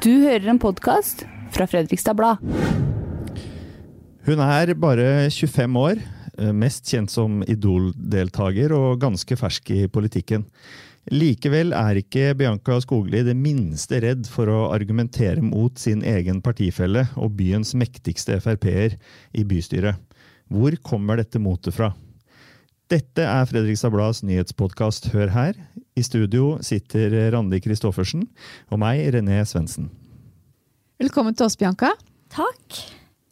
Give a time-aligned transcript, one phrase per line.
[0.00, 2.40] Du hører en podkast fra Fredrikstad Blad.
[4.24, 5.98] Hun er bare 25 år,
[6.38, 10.46] eh, mest kjent som Idol-deltaker og ganske fersk i politikken.
[11.10, 17.08] Likevel er ikke Bianca Skogli det minste redd for å argumentere mot sin egen partifelle
[17.18, 18.96] og byens mektigste Frp-er
[19.34, 20.00] i bystyret.
[20.48, 21.92] Hvor kommer dette motet fra?
[22.92, 25.56] Dette er Fredrikstad Blads nyhetspodkast Hør her.
[25.96, 28.26] I studio sitter Randi Christoffersen
[28.68, 29.86] og meg, René Svendsen.
[31.00, 31.94] Velkommen til oss, Bianca.
[32.34, 32.82] Takk.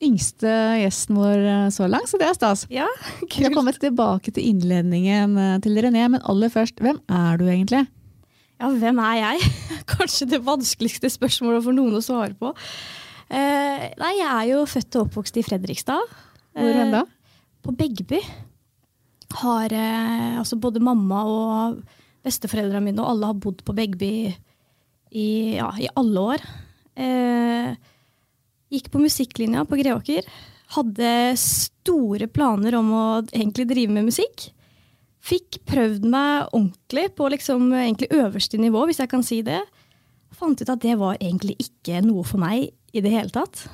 [0.00, 0.48] Yngste
[0.80, 2.64] gjesten vår eh, så langt, så det er stas.
[2.72, 2.88] Ja,
[3.26, 7.44] Vi har kommet tilbake til innledningen eh, til René, men aller først, hvem er du
[7.44, 7.84] egentlig?
[8.56, 9.54] Ja, hvem er jeg?
[9.92, 12.56] Kanskje det vanskeligste spørsmålet for noen å svare på.
[13.28, 16.20] Eh, nei, jeg er jo født og oppvokst i Fredrikstad.
[16.56, 17.04] Hvor hen da?
[17.04, 18.24] Eh, på Begby.
[19.30, 21.80] Har eh, altså både mamma og
[22.26, 24.12] besteforeldrene mine og alle har bodd på Begby
[25.10, 26.46] i, ja, i alle år.
[27.00, 27.74] Eh,
[28.70, 30.26] gikk på musikklinja på Greåker.
[30.76, 34.50] Hadde store planer om å egentlig drive med musikk.
[35.20, 39.60] Fikk prøvd meg ordentlig på liksom egentlig øverste nivå, hvis jeg kan si det.
[40.36, 43.66] Fant ut at det var egentlig ikke noe for meg i det hele tatt.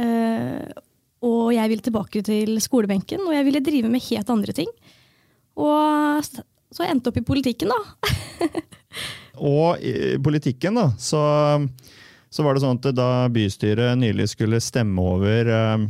[0.00, 0.66] Eh,
[1.26, 4.70] og jeg ville tilbake til skolebenken, og jeg ville drive med helt andre ting.
[5.60, 6.24] Og
[6.70, 8.60] så jeg endte opp i politikken, da.
[9.40, 11.22] Og i politikken, da, så,
[12.30, 15.86] så var det sånn at da bystyret nylig skulle stemme over eh,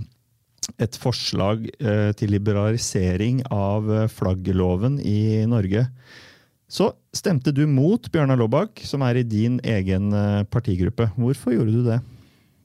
[0.81, 5.85] et forslag eh, til liberalisering av eh, flaggloven i Norge,
[6.71, 10.13] så stemte du mot Bjørnar Laabak, som er i din egen
[10.55, 11.09] partigruppe.
[11.19, 11.97] Hvorfor gjorde du det?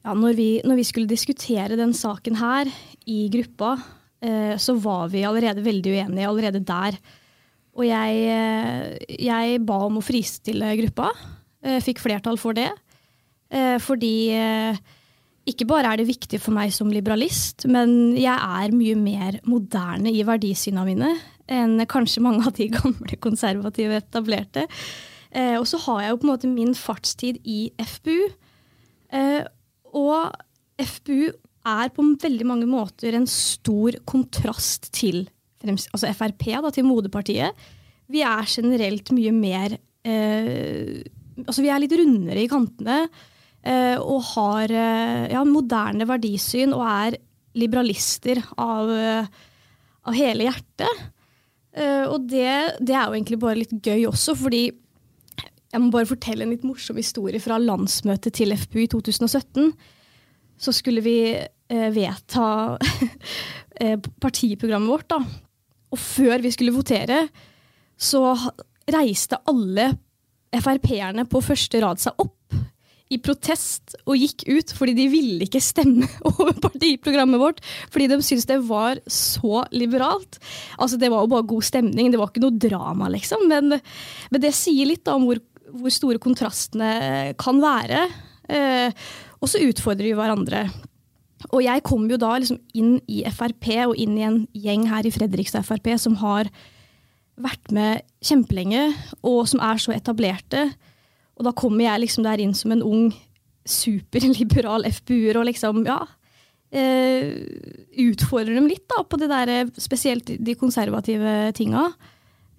[0.06, 2.70] Ja, når, vi, når vi skulle diskutere den saken her
[3.10, 3.72] i gruppa,
[4.62, 6.98] så var vi allerede veldig uenige allerede der.
[7.76, 11.10] Og jeg, eh, jeg ba om å fristille gruppa.
[11.66, 12.70] Eh, fikk flertall for det.
[13.52, 14.78] Eh, fordi eh,
[15.46, 20.14] ikke bare er det viktig for meg som liberalist, men jeg er mye mer moderne
[20.14, 21.12] i verdisyna mine
[21.52, 24.66] enn kanskje mange av de gamle konservative etablerte.
[25.36, 28.32] Eh, og så har jeg jo på en måte min fartstid i FPU.
[29.14, 29.44] Eh,
[29.94, 30.32] og
[30.82, 31.36] FPU
[31.66, 35.26] er på veldig mange måter en stor kontrast til
[35.66, 37.66] altså Frp, da, til moderpartiet.
[38.12, 41.02] Vi er generelt mye mer eh,
[41.36, 46.86] Altså vi er litt rundere i kantene eh, og har eh, ja, moderne verdisyn og
[46.88, 47.18] er
[47.60, 49.28] liberalister av, eh,
[50.08, 51.02] av hele hjertet.
[51.76, 54.64] Eh, og det, det er jo egentlig bare litt gøy også, fordi
[55.76, 59.74] jeg må bare fortelle en litt morsom historie fra landsmøtet til FPU i 2017.
[60.56, 61.18] Så skulle vi
[61.70, 62.78] vedta
[63.82, 65.22] eh, partiprogrammet vårt, da.
[65.94, 67.26] Og før vi skulle votere,
[67.98, 68.36] så
[68.92, 69.94] reiste alle
[70.56, 72.36] Frp-erne på første rad seg opp
[73.14, 77.62] i protest og gikk ut fordi de ville ikke stemme over partiprogrammet vårt.
[77.94, 80.40] Fordi de syntes det var så liberalt.
[80.80, 83.46] Altså Det var jo bare god stemning, det var ikke noe drama, liksom.
[83.52, 83.78] Men,
[84.32, 85.42] men det sier litt da om hvor,
[85.76, 88.08] hvor store kontrastene kan være.
[88.50, 89.06] Eh,
[89.42, 90.66] og så utfordrer vi hverandre.
[91.52, 95.06] Og jeg kom jo da liksom inn i Frp og inn i en gjeng her
[95.06, 96.50] i Fredrikstad Frp som har
[97.36, 98.88] vært med kjempelenge,
[99.28, 100.70] og som er så etablerte.
[101.36, 103.10] Og da kommer jeg liksom der inn som en ung,
[103.66, 106.04] superliberal FPU-er og liksom, ja
[106.70, 107.32] eh,
[108.06, 111.88] Utfordrer dem litt da, på det der, eh, spesielt de konservative tinga.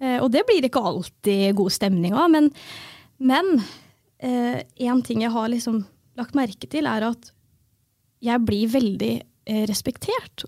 [0.01, 2.51] Eh, og det blir ikke alltid god stemning av, men,
[3.17, 3.59] men
[4.17, 5.83] én ting jeg har liksom
[6.17, 7.27] lagt merke til, er at
[8.23, 10.45] jeg blir veldig eh, respektert.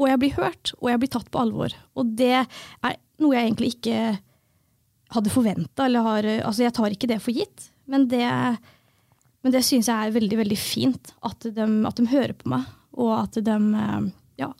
[0.00, 1.74] Og jeg blir hørt, og jeg blir tatt på alvor.
[1.98, 3.98] Og det er noe jeg egentlig ikke
[5.14, 5.88] hadde forventa.
[5.90, 8.24] Altså jeg tar ikke det for gitt, men det,
[9.44, 11.12] men det syns jeg er veldig veldig fint.
[11.26, 12.64] At de, at de hører på meg,
[12.96, 14.08] og at de eh,
[14.40, 14.50] ja,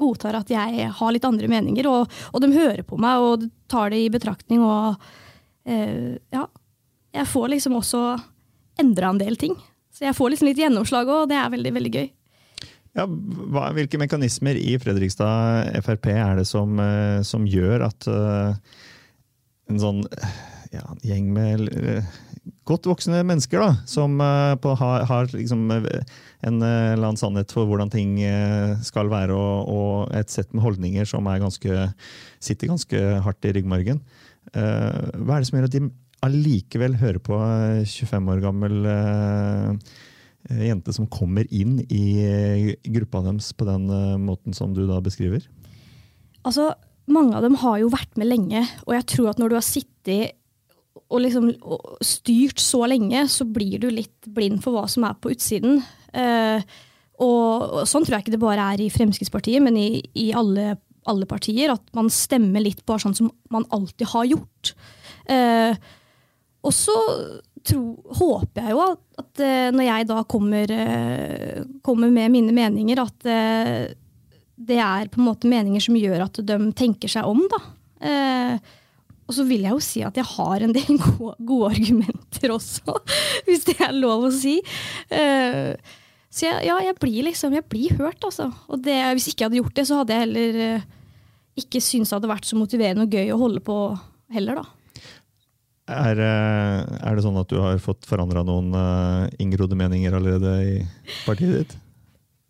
[0.00, 1.90] godtar at jeg har litt andre meninger.
[1.90, 4.64] Og, og de hører på meg og tar det i betraktning.
[4.66, 4.98] Og
[5.70, 6.46] eh, ja,
[7.14, 8.04] jeg får liksom også
[8.80, 9.54] endra en del ting.
[10.00, 12.08] Så jeg får liksom litt gjennomslag, og det er veldig, veldig gøy.
[12.96, 18.56] Ja, hva, hvilke mekanismer i Fredrikstad Frp er det som, eh, som gjør at uh,
[19.70, 20.00] en sånn
[20.72, 22.08] ja, gjeng med uh,
[22.66, 26.02] godt voksne mennesker, da, som uh, på, har, har liksom eh,
[26.46, 30.52] en eh, eller annen sannhet for hvordan ting eh, skal være, og, og et sett
[30.54, 31.88] med holdninger som ganske,
[32.40, 34.00] sitter ganske hardt i ryggmargen.
[34.54, 35.84] Eh, hva er det som gjør at de
[36.26, 39.70] allikevel høre på eh, 25 år gammel eh,
[40.50, 44.84] eh, jente som kommer inn i eh, gruppa deres på den eh, måten som du
[44.88, 45.46] da beskriver?
[46.46, 46.72] Altså,
[47.10, 49.66] mange av dem har jo vært med lenge, og jeg tror at når du har
[49.66, 50.36] sittet
[51.10, 51.48] og liksom
[52.04, 55.80] styrt så lenge, så blir du litt blind for hva som er på utsiden.
[56.14, 56.62] Eh,
[57.20, 59.88] og, og sånn tror jeg ikke det bare er i Fremskrittspartiet, men i,
[60.18, 60.76] i alle,
[61.10, 61.74] alle partier.
[61.74, 64.72] At man stemmer litt bare sånn som man alltid har gjort.
[65.30, 65.90] Eh,
[66.60, 66.96] og så
[67.68, 73.00] håper jeg jo at, at eh, når jeg da kommer, eh, kommer med mine meninger,
[73.02, 73.92] at eh,
[74.60, 77.40] det er på en måte meninger som gjør at de tenker seg om.
[77.48, 77.60] da.
[79.30, 82.96] Og så vil jeg jo si at jeg har en del gode, gode argumenter også,
[83.46, 84.58] hvis det er lov å si.
[85.08, 88.50] Så jeg, ja, jeg blir liksom, jeg blir hørt, altså.
[88.68, 90.84] Og det, hvis ikke jeg hadde gjort det, så hadde jeg heller
[91.60, 93.78] ikke syntes det hadde vært så motiverende og gøy å holde på
[94.36, 94.79] heller, da.
[95.90, 100.52] Er, eh, er det sånn at du har fått forandra noen uh, inngrodde meninger allerede
[100.62, 100.74] i
[101.24, 101.74] partiet ditt?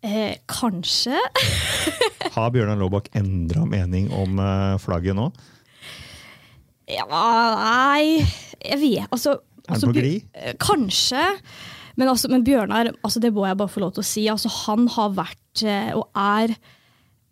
[0.05, 1.17] Eh, kanskje.
[2.35, 5.27] Har Bjørnar Laabak endra mening om uh, flagget nå?
[6.91, 8.19] Ja, nei
[8.59, 10.25] Jeg vet altså, Er han altså, på glid?
[10.61, 11.21] Kanskje.
[11.95, 14.51] Men, altså, men Bjørnar, altså, det må jeg bare få lov til å si, altså,
[14.65, 15.37] han har vært
[15.97, 16.53] og er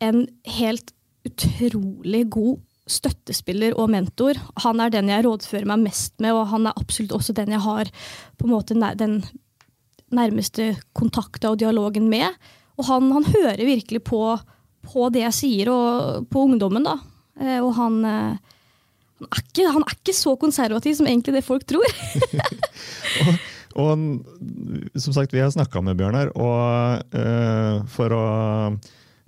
[0.03, 0.25] en
[0.59, 0.91] helt
[1.27, 2.57] utrolig god
[2.89, 4.39] støttespiller og mentor.
[4.65, 7.63] Han er den jeg rådfører meg mest med, og han er absolutt også den jeg
[7.65, 7.91] har
[8.39, 9.21] på en måte den
[10.15, 12.33] nærmeste kontakta og dialogen med.
[12.79, 14.23] Og han, han hører virkelig på,
[14.87, 16.97] på det jeg sier, og på ungdommen, da.
[17.39, 18.57] Eh, og han, eh,
[19.19, 21.87] han, er ikke, han er ikke så konservativ som egentlig det folk tror.
[23.19, 23.37] Og
[23.77, 23.99] og
[24.97, 28.23] som sagt, vi har snakka med Bjørnar, og eh, for å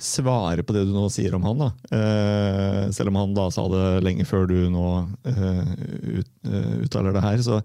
[0.02, 1.62] svare på det du nå sier om han,
[1.94, 4.86] eh, selv om han da sa det lenge før du nå
[5.30, 5.76] eh,
[6.22, 7.60] ut, eh, uttaler det her, så,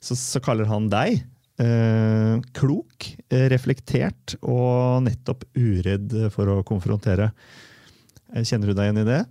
[0.00, 1.20] så, så kaller han deg
[1.60, 3.10] eh, klok,
[3.52, 7.30] reflektert og nettopp uredd for å konfrontere.
[8.32, 9.22] Eh, Kjenner du deg igjen i det?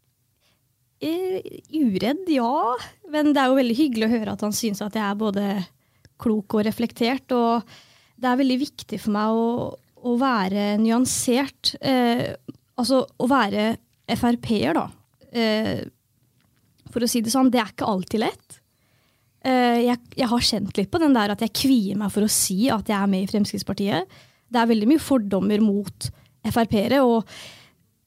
[1.01, 1.41] Eh,
[1.81, 2.77] uredd, ja.
[3.09, 5.47] Men det er jo veldig hyggelig å høre at han syns at jeg er både
[6.21, 7.33] klok og reflektert.
[7.33, 7.65] Og
[8.21, 9.47] det er veldig viktig for meg å,
[10.07, 11.75] å være nyansert.
[11.81, 12.31] Eh,
[12.79, 13.75] altså å være
[14.11, 14.87] Frp-er, da.
[15.31, 15.83] Eh,
[16.91, 18.57] for å si det sånn, det er ikke alltid lett.
[19.41, 22.31] Eh, jeg, jeg har kjent litt på den der at jeg kvier meg for å
[22.31, 24.19] si at jeg er med i Fremskrittspartiet.
[24.51, 26.09] Det er veldig mye fordommer mot
[26.41, 27.29] Frp-ere, og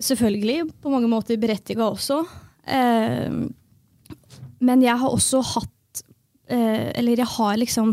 [0.03, 2.21] selvfølgelig på mange måter berettiga også.
[2.67, 3.39] Eh,
[4.65, 6.03] men jeg har også hatt
[6.49, 7.91] eh, Eller jeg har liksom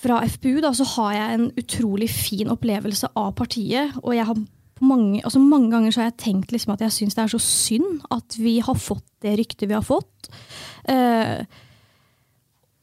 [0.00, 3.96] Fra FPU da, så har jeg en utrolig fin opplevelse av partiet.
[4.00, 4.38] Og jeg har
[4.80, 7.42] mange, altså mange ganger så har jeg tenkt liksom at jeg syns det er så
[7.44, 10.30] synd at vi har fått det ryktet vi har fått.
[10.88, 11.44] Uh,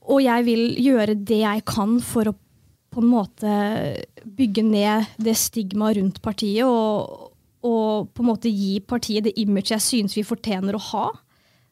[0.08, 2.38] og jeg vil gjøre det jeg kan for å
[2.98, 3.56] på en måte
[4.38, 6.66] bygge ned det stigmaet rundt partiet.
[6.66, 7.34] og
[7.66, 11.08] og på en måte gi partiet det image jeg syns vi fortjener å ha.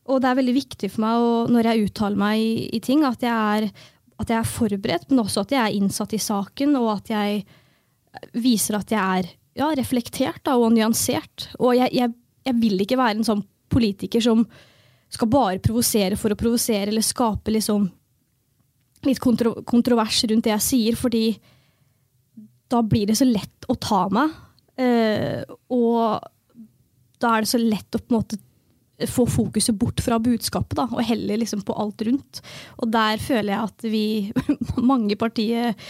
[0.06, 3.06] Og det er veldig viktig for meg å, når jeg uttaler meg i, i ting,
[3.08, 3.86] at jeg, er,
[4.22, 7.42] at jeg er forberedt, men også at jeg er innsatt i saken, og at jeg
[8.40, 11.50] viser at jeg er ja, reflektert da, og nyansert.
[11.60, 12.14] Og jeg, jeg,
[12.48, 14.46] jeg vil ikke være en sånn politiker som
[15.12, 17.90] skal bare provosere for å provosere, eller skape liksom
[19.06, 21.26] litt kontro kontrovers rundt det jeg sier, fordi
[22.72, 24.32] da blir det så lett å ta meg.
[24.82, 26.24] Eh, og
[27.22, 28.40] da er det så lett å på en måte
[29.12, 32.42] få fokuset bort fra budskapet, da, og heller liksom på alt rundt.
[32.80, 34.06] Og der føler jeg at vi,
[34.92, 35.82] mange i partiet,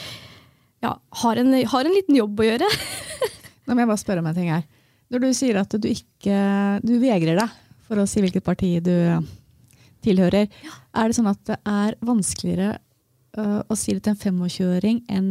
[0.84, 2.72] ja, har, en, har en liten jobb å gjøre.
[3.66, 4.66] Nå må jeg bare spørre om en ting her.
[5.14, 6.38] Når du sier at du ikke
[6.82, 7.52] Du vegrer deg
[7.86, 8.96] for å si hvilket parti du
[10.06, 12.72] tilhører, er det sånn at det er vanskeligere
[13.38, 15.30] øh, å si det til en 25-åring enn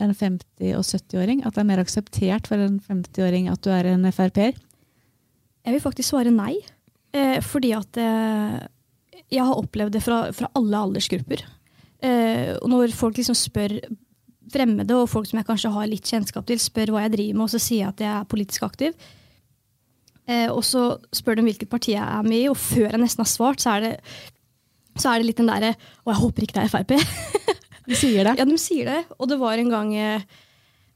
[0.00, 1.42] en 50- og 70-åring?
[1.44, 4.56] At det er mer akseptert for en 50-åring at du er en Frp-er?
[4.56, 6.54] Jeg vil faktisk svare nei.
[7.16, 8.58] Eh, fordi at eh,
[9.30, 11.44] jeg har opplevd det fra, fra alle aldersgrupper.
[12.00, 13.76] Eh, og når folk liksom spør
[14.50, 17.46] fremmede og folk som jeg kanskje har litt kjennskap til, spør hva jeg driver med,
[17.46, 19.08] og så sier jeg at jeg er politisk aktiv.
[20.30, 23.24] Eh, og så spør de hvilket parti jeg er med i, og før jeg nesten
[23.24, 23.92] har svart, så er det,
[24.98, 26.94] så er det litt den derre Å, jeg håper ikke det er Frp.
[27.90, 28.36] de sier det.
[28.40, 29.02] Ja, de sier det.
[29.18, 30.26] Og det var en gang eh,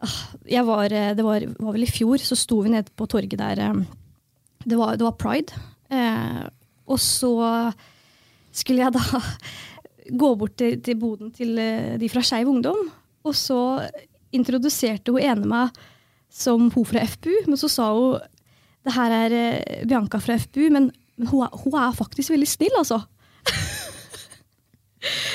[0.03, 0.17] ah,
[0.51, 3.39] jeg var, eh, Det var, var vel i fjor, så sto vi nede på torget
[3.41, 3.85] der.
[4.65, 5.63] Det var, det var pride.
[5.95, 6.43] Eh,
[6.91, 7.33] og så
[8.55, 9.23] skulle jeg da
[10.23, 12.87] gå bort til, til boden til eh, de fra Skeiv Ungdom.
[13.25, 13.59] Og så
[14.35, 15.83] introduserte hun ene meg
[16.35, 18.19] som hun fra FPU, men så sa hun
[18.85, 22.49] det her er eh, Bianca fra FPU, men, men hun, er, hun er faktisk veldig
[22.51, 23.01] snill, altså.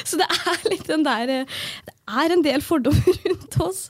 [0.10, 3.88] Så det er litt den der eh, Det er en del fordommer rundt oss.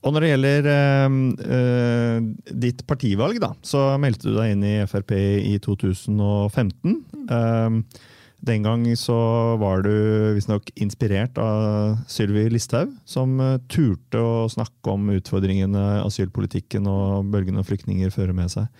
[0.00, 2.28] Og når det gjelder eh,
[2.62, 6.94] ditt partivalg, da, så meldte du deg inn i Frp i 2015.
[7.28, 8.06] Eh,
[8.40, 9.18] Den gang så
[9.60, 9.92] var du
[10.32, 17.66] visstnok inspirert av Sylvi Listhaug, som eh, turte å snakke om utfordringene asylpolitikken og bølgene
[17.68, 18.72] flyktninger fører med seg.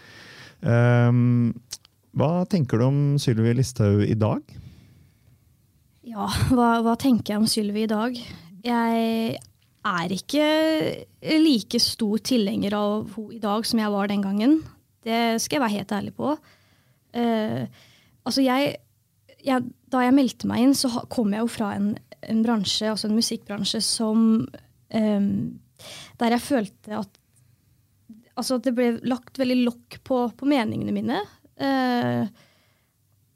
[0.64, 1.52] Um,
[2.16, 4.40] hva tenker du om Sylvi Listhaug i dag?
[6.08, 8.16] Ja, hva, hva tenker jeg om Sylvi i dag?
[8.64, 9.36] Jeg
[9.86, 10.46] er ikke
[11.40, 14.58] like stor tilhenger av henne i dag som jeg var den gangen.
[15.04, 16.34] Det skal jeg være helt ærlig på.
[17.16, 17.64] Uh,
[18.28, 18.74] altså jeg,
[19.46, 23.08] jeg, da jeg meldte meg inn, så kom jeg jo fra en, en bransje, altså
[23.08, 25.32] en musikkbransje, som um,
[26.20, 27.16] Der jeg følte at
[28.38, 31.18] Altså at det ble lagt veldig lokk på, på meningene mine.
[31.60, 32.24] Uh,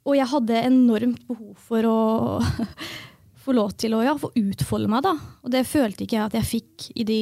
[0.04, 1.98] og jeg hadde enormt behov for å
[3.44, 5.14] få lov til å ja, få utfolde meg, da.
[5.44, 7.20] Og det følte ikke jeg at jeg fikk i de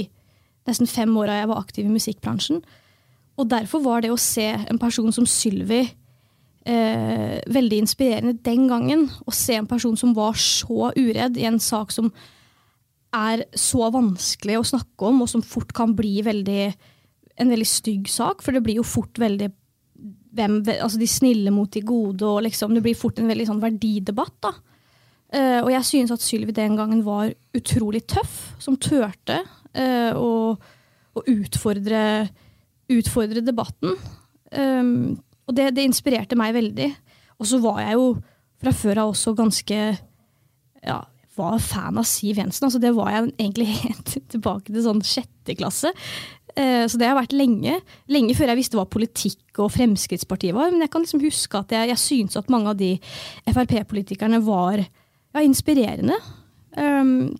[0.69, 2.62] nesten fem åra jeg var aktiv i musikkbransjen.
[3.41, 9.09] Og derfor var det å se en person som Sylvi eh, veldig inspirerende den gangen.
[9.26, 12.12] Å se en person som var så uredd i en sak som
[13.12, 16.71] er så vanskelig å snakke om, og som fort kan bli veldig,
[17.43, 18.45] en veldig stygg sak.
[18.45, 19.50] For det blir jo fort veldig
[20.33, 23.64] hvem, altså de snille mot de gode, og liksom, det blir fort en veldig sånn
[23.64, 24.38] verdidebatt.
[24.45, 24.55] da.
[25.32, 30.32] Uh, og jeg synes at Sylvi den gangen var utrolig tøff, som turte uh, å,
[31.16, 32.02] å utfordre,
[32.92, 33.96] utfordre, debatten.
[34.52, 35.16] Um,
[35.48, 36.90] og det, det, inspirerte meg veldig.
[37.40, 38.12] Og så var jeg jo
[38.62, 39.80] fra før av også ganske
[40.84, 41.00] ja,
[41.40, 42.68] var fan av Siv Jensen.
[42.68, 45.96] Altså, det var jeg egentlig helt tilbake til sånn sjette klasse.
[46.52, 47.80] Uh, så det har vært lenge.
[48.12, 50.68] Lenge før jeg visste hva politikk og Fremskrittspartiet var.
[50.74, 52.98] Men jeg kan liksom huske at jeg, jeg syntes at mange av de
[53.48, 54.84] Frp-politikerne var
[55.32, 56.18] ja, inspirerende.
[56.76, 57.32] Um,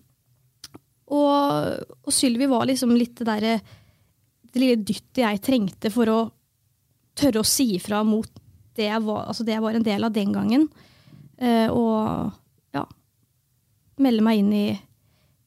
[1.13, 3.53] og, og Sylvi var liksom litt det derre
[4.53, 6.19] Det lille dyttet jeg trengte for å
[7.17, 8.29] tørre å si ifra mot
[8.77, 10.67] det jeg, var, altså det jeg var en del av den gangen.
[11.41, 12.85] Uh, og ja
[14.01, 14.67] Melde meg inn i,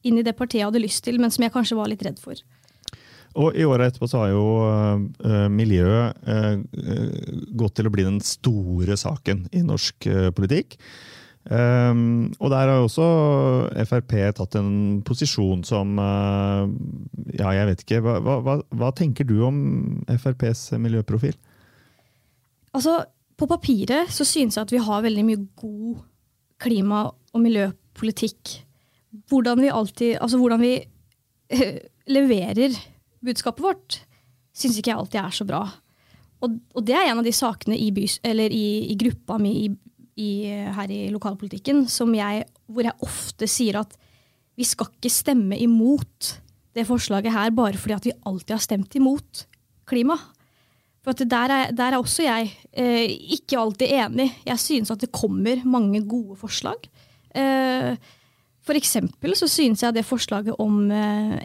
[0.07, 2.19] inn i det partiet jeg hadde lyst til, men som jeg kanskje var litt redd
[2.21, 2.39] for.
[3.37, 6.55] Og I året etterpå så har jo uh, miljøet uh,
[7.59, 10.77] gått til å bli den store saken i norsk politikk.
[11.47, 13.05] Um, og der har også
[13.87, 16.67] Frp tatt en posisjon som uh,
[17.37, 18.01] Ja, jeg vet ikke.
[18.03, 19.61] Hva, hva, hva, tenker du om
[20.11, 21.37] FrPs miljøprofil?
[22.75, 22.99] Altså,
[23.39, 26.03] På papiret så synes jeg at vi har veldig mye god
[26.59, 28.57] klima- og miljøpolitikk.
[29.29, 31.77] Hvordan vi alltid Altså hvordan vi uh,
[32.11, 32.75] leverer
[33.23, 34.01] budskapet vårt,
[34.51, 35.63] syns ikke jeg alltid er så bra.
[36.43, 39.69] Og, og, det er en av de sakene i, bys, i, i gruppa mi i
[40.17, 41.85] i, her i lokalpolitikken
[42.17, 43.95] jeg, hvor jeg ofte sier at
[44.57, 46.33] vi skal ikke stemme imot
[46.77, 49.45] det forslaget her bare fordi at vi alltid har stemt imot
[49.87, 50.17] klima.
[51.05, 53.07] For der er, der, er, også jeg eh,
[53.37, 54.27] ikke alltid enig.
[54.45, 56.75] Jeg synes at det kommer mange gode forslag.
[57.31, 57.95] Eh,
[58.67, 61.37] for eksempel så synes jeg det forslaget om eh,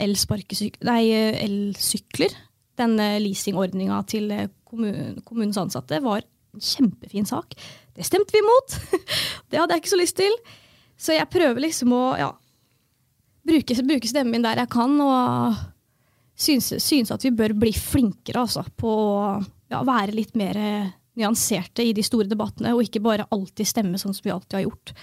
[1.46, 2.34] elsykler,
[2.78, 7.54] denne leasingordninga til eh, kommun, kommunens ansatte, var en kjempefin sak.
[7.96, 8.76] Det stemte vi imot!
[9.50, 10.36] det hadde jeg ikke så lyst til.
[10.96, 12.30] Så jeg prøver liksom å ja,
[13.48, 15.58] bruke, bruke, stemmen min der jeg kan, og
[16.38, 19.16] synes, synes at vi bør bli flinkere altså, på å
[19.72, 20.58] ja, være litt mer
[21.18, 24.64] nyanserte i de store debattene, og ikke bare alltid stemme sånn som vi alltid har
[24.66, 24.94] gjort.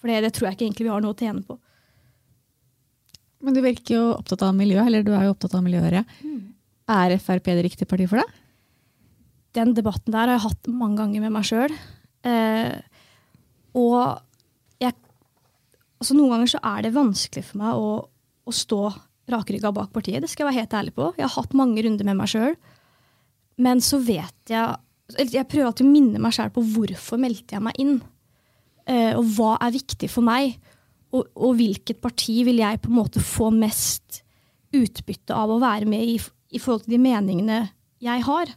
[0.00, 1.58] For det, det tror jeg ikke egentlig vi har noe å tjene på.
[3.40, 6.04] Men du virker jo opptatt av miljø, eller du er jo opptatt av miljøet.
[6.20, 6.52] Mm.
[6.90, 8.36] Er Frp det riktige partiet for deg?
[9.56, 11.74] Den debatten der har jeg hatt mange ganger med meg sjøl.
[12.26, 12.74] Eh,
[13.78, 14.96] og jeg,
[16.00, 17.94] altså noen ganger så er det vanskelig for meg å,
[18.44, 18.82] å stå
[19.30, 20.22] rakrygga bak partiet.
[20.22, 21.10] Det skal jeg være helt ærlig på.
[21.16, 22.56] Jeg har hatt mange runder med meg sjøl.
[23.60, 24.78] Men så vet jeg
[25.10, 27.96] Jeg prøver alltid å minne meg sjøl på hvorfor meldte jeg meg inn.
[28.86, 30.54] Eh, og hva er viktig for meg?
[31.10, 34.20] Og, og, hvilket parti vil jeg på en måte få mest
[34.70, 36.14] utbytte av å være med i,
[36.54, 37.58] i forhold til de meningene
[37.98, 38.52] jeg har?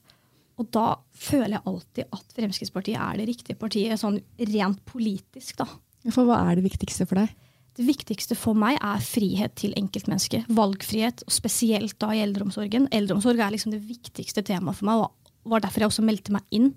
[0.61, 4.19] Og da føler jeg alltid at Fremskrittspartiet er det riktige partiet, sånn
[4.53, 5.67] rent politisk, da.
[6.11, 7.31] For hva er det viktigste for deg?
[7.73, 10.45] Det viktigste for meg er frihet til enkeltmennesket.
[10.53, 12.85] Valgfrihet, og spesielt da i eldreomsorgen.
[12.93, 16.45] Eldreomsorg er liksom det viktigste temaet for meg, og var derfor jeg også meldte meg
[16.53, 16.69] inn.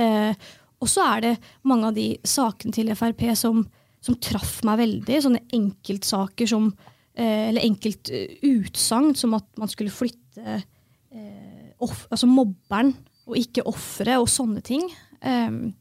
[0.00, 0.32] Eh,
[0.80, 1.34] og så er det
[1.68, 3.66] mange av de sakene til Frp som,
[4.00, 5.20] som traff meg veldig.
[5.26, 6.70] Sånne enkeltsaker som
[7.12, 12.94] eh, Eller enkeltutsagn, som at man skulle flytte eh, off, altså mobberen
[13.30, 14.82] og ikke ofre og sånne ting.
[15.20, 15.74] Um,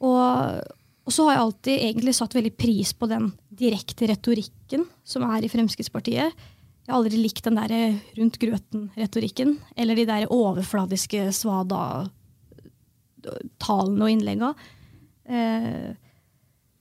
[0.00, 0.22] og,
[1.04, 3.24] og, så har jeg alltid egentlig satt veldig pris på den
[3.58, 6.28] direkte retorikken som er i Fremskrittspartiet.
[6.32, 7.72] Jeg har aldri likt den der
[8.16, 14.48] rundt grøten-retorikken, eller de der overfladiske svada-talene og innlegga.
[15.28, 15.90] Uh,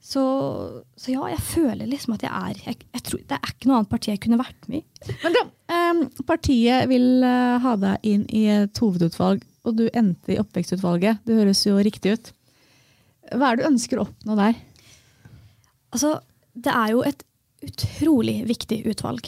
[0.08, 0.24] Så,
[0.96, 3.78] så, ja, jeg føler liksom at jeg er jeg, jeg tror, Det er ikke noe
[3.82, 4.82] annet parti jeg kunne vært med i.
[5.24, 5.42] Men da,
[5.76, 11.24] um, partiet vil uh, ha deg inn i et hovedutvalg, og du endte i oppvekstutvalget.
[11.28, 12.32] Det høres jo riktig ut.
[13.36, 14.60] Hva er det du ønsker å oppnå der?
[15.94, 16.14] Altså,
[16.56, 17.24] det er jo et
[17.68, 19.28] utrolig viktig utvalg.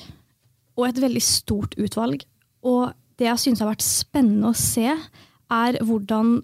[0.80, 2.24] Og et veldig stort utvalg.
[2.68, 4.94] Og det jeg syns har vært spennende å se,
[5.50, 6.38] er hvordan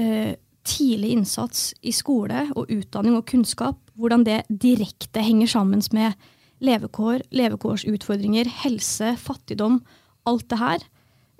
[0.00, 6.16] eh, tidlig innsats i skole og utdanning og kunnskap, hvordan det direkte henger sammen med
[6.64, 9.82] levekår, levekårsutfordringer, helse, fattigdom,
[10.28, 10.86] alt det her.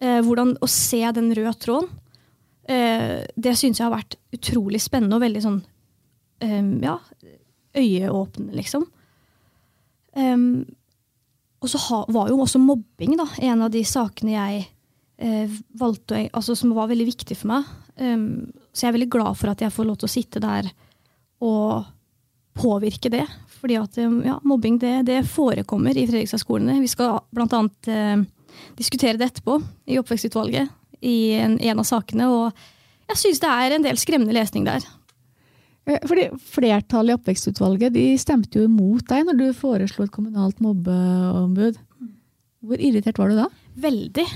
[0.02, 1.90] Eh, hvordan å se den røde tråden,
[2.68, 5.60] eh, det syns jeg har vært utrolig spennende og veldig sånn
[6.42, 6.98] eh, ja,
[7.74, 8.86] øyeåpnende, liksom.
[10.14, 10.62] Um,
[11.64, 14.60] og så ha, var jo også mobbing da, en av de sakene jeg
[15.18, 17.72] eh, valgte, altså, som var veldig viktig for meg.
[17.98, 20.68] Um, så jeg er veldig glad for at jeg får lov til å sitte der
[21.42, 21.88] og
[22.54, 23.24] påvirke det.
[23.58, 26.76] Fordi at ja, mobbing det, det forekommer i Fredrikstad-skolene.
[26.82, 27.54] Vi skal blant
[27.88, 28.18] Eh,
[28.78, 29.58] diskutere det etterpå
[29.90, 30.70] i oppvekstutvalget
[31.04, 32.28] i en, en av sakene.
[32.30, 34.84] Og jeg syns det er en del skremmende lesning der.
[35.88, 40.62] Eh, fordi Flertallet i oppvekstutvalget de stemte jo imot deg når du foreslo et kommunalt
[40.64, 41.78] mobbeombud.
[42.64, 43.50] Hvor irritert var du da?
[43.84, 44.26] Veldig.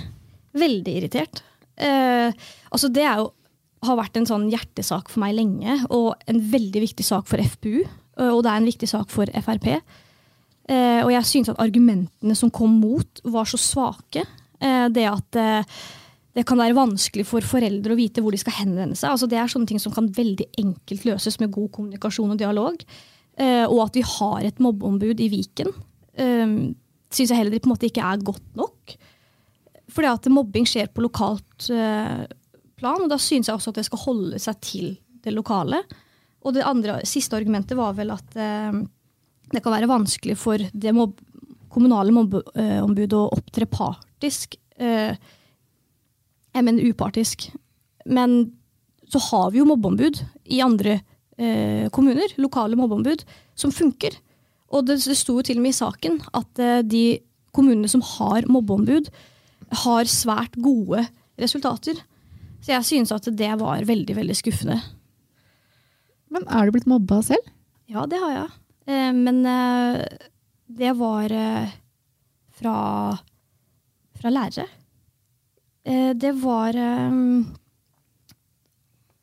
[0.59, 1.43] Veldig irritert.
[1.79, 2.29] Eh,
[2.69, 3.31] altså det jo
[3.87, 7.85] har vært en sånn hjertesak for meg lenge, og en veldig viktig sak for FPU.
[8.19, 9.69] Og det er en viktig sak for Frp.
[10.69, 14.25] Eh, og jeg synes at argumentene som kom mot, var så svake.
[14.61, 15.79] Eh, det at eh,
[16.37, 19.11] det kan være vanskelig for foreldre å vite hvor de skal henvende seg.
[19.15, 22.85] Altså, det er sånne ting som kan veldig enkelt løses med god kommunikasjon og dialog.
[23.39, 25.69] Og at vi har et mobbeombud i Viken,
[26.19, 28.95] syns jeg heller på en måte ikke er godt nok.
[29.95, 31.69] Fordi at mobbing skjer på lokalt
[32.79, 33.05] plan.
[33.05, 34.89] Og da synes jeg også at det skal holde seg til
[35.25, 35.83] det lokale.
[36.47, 38.83] Og det andre, siste argumentet var vel at eh,
[39.52, 41.17] det kan være vanskelig for det mob
[41.73, 44.57] kommunale mobbeombudet å opptre partisk.
[44.81, 45.12] Eh,
[46.57, 47.51] jeg mener upartisk.
[48.09, 48.38] Men
[49.09, 50.23] så har vi jo mobbeombud
[50.57, 50.99] i andre
[51.37, 53.25] eh, kommuner, lokale mobbeombud,
[53.59, 54.16] som funker.
[54.73, 57.05] Og det, det sto jo til og med i saken at eh, de
[57.57, 59.11] kommunene som har mobbeombud,
[59.85, 61.03] har svært gode
[61.40, 61.99] resultater.
[62.64, 64.79] Så jeg synes at det var veldig, veldig skuffende.
[66.33, 67.44] Men er du blitt mobba selv?
[67.88, 68.49] Ja, det har jeg.
[68.88, 70.01] Eh, men eh,
[70.66, 71.77] det var eh,
[72.59, 72.77] fra,
[74.20, 74.68] fra lærere.
[75.88, 76.77] Det var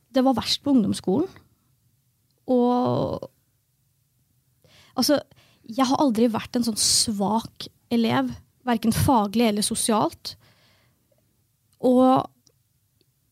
[0.10, 1.28] Det var verst på ungdomsskolen.
[2.47, 3.30] Og
[4.95, 5.19] Altså,
[5.67, 8.30] jeg har aldri vært en sånn svak elev,
[8.63, 10.38] verken faglig eller sosialt.
[11.84, 12.23] Og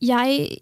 [0.03, 0.59] jeg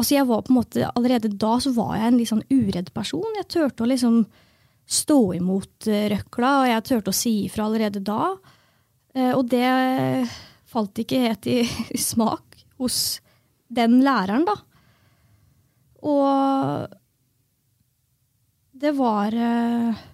[0.00, 2.88] Altså, jeg var på en måte Allerede da så var jeg en litt sånn uredd
[2.96, 3.36] person.
[3.36, 4.22] Jeg turte å liksom
[4.90, 8.32] stå imot uh, røkla, og jeg turte å si ifra allerede da.
[9.12, 9.68] Uh, og det
[10.70, 11.60] falt ikke helt i,
[12.10, 13.20] smak hos
[13.68, 14.56] den læreren, da.
[16.00, 16.96] Og
[18.80, 20.06] det var uh,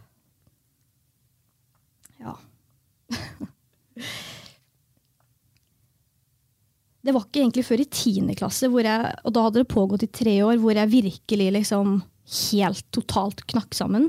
[2.19, 2.35] Ja.
[7.07, 10.11] det var ikke egentlig før i tiende klasse, jeg, og da hadde det pågått i
[10.11, 12.01] tre år, hvor jeg virkelig liksom
[12.51, 14.09] helt totalt knakk sammen.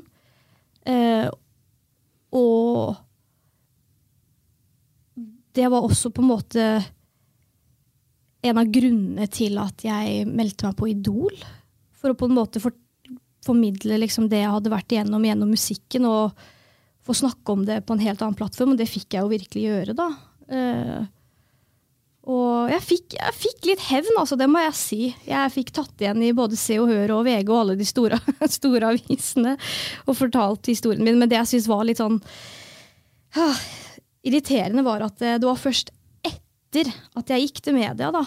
[0.88, 1.28] Eh,
[2.34, 2.98] og
[5.58, 6.66] det var også på en måte
[8.48, 11.38] en av grunnene til at jeg meldte meg på Idol.
[11.98, 12.76] For å på en måte for,
[13.46, 16.48] formidle liksom det jeg hadde vært igjennom gjennom musikken, og
[17.08, 18.74] få snakke om det på en helt annen plattform.
[18.76, 20.10] Og det fikk jeg jo virkelig gjøre, da.
[20.48, 21.06] Eh,
[22.28, 25.00] og jeg fikk, jeg fikk, litt hevn, altså, det må jeg si.
[25.30, 28.20] Jeg fikk tatt igjen i både Se og Hør og VG og alle de store,
[28.58, 29.54] store avisene
[30.04, 31.20] og fortalt historien min.
[31.22, 32.20] Men det jeg syns var litt sånn
[33.40, 33.62] ah,
[34.28, 35.94] irriterende, var at det, det var først
[36.28, 38.26] etter at jeg gikk til media da,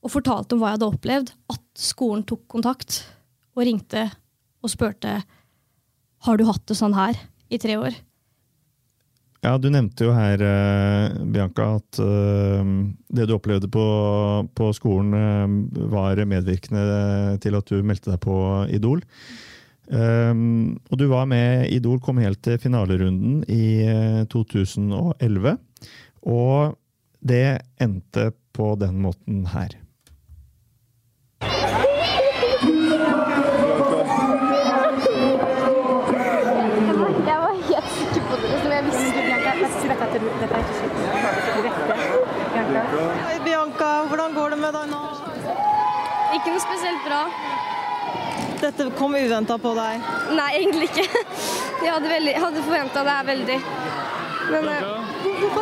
[0.00, 3.02] og fortalte om hva jeg hadde opplevd, at skolen tok kontakt
[3.56, 4.06] og ringte
[4.62, 5.18] og spurte
[6.20, 7.18] har du hatt det sånn her
[7.50, 7.96] i tre år.
[9.40, 12.72] Ja, Du nevnte jo her, eh, Bianca, at eh,
[13.08, 13.84] det du opplevde på,
[14.52, 15.54] på skolen eh,
[15.88, 18.36] var medvirkende til at du meldte deg på
[18.68, 19.00] Idol.
[19.90, 23.82] Um, og du var med Idol, kom helt til finalerunden i
[24.30, 25.56] 2011.
[26.30, 26.76] Og
[27.18, 29.80] det endte på den måten her.
[43.44, 44.98] Bianca, hvordan går det med deg nå?
[46.36, 47.20] Ikke noe spesielt bra.
[48.60, 50.04] dette kom uventa på deg?
[50.36, 51.06] Nei, egentlig ikke.
[51.80, 53.58] Jeg hadde, veldig, hadde forventa det her veldig.
[54.50, 54.82] Men eh,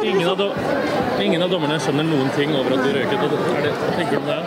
[0.08, 0.48] Ingen av, do
[1.22, 3.18] ingen av dommerne skjønner noen ting over at du røyket.
[3.22, 3.28] Er
[3.64, 4.40] det, hva tenker du om det?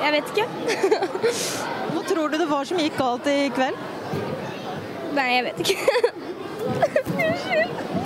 [0.00, 0.46] jeg vet ikke.
[1.94, 3.76] Hva tror du det var som gikk galt i kveld?
[5.14, 5.78] Nei, jeg vet ikke.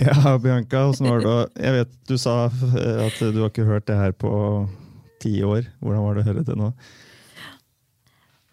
[0.06, 3.66] Ja, Bianca, åssen var det å Jeg vet du sa eh, at du har ikke
[3.68, 4.30] hørt det her på
[5.20, 5.66] ti år.
[5.84, 6.70] Hvordan var det å høre det nå?